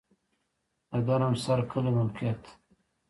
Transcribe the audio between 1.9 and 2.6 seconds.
موقعیت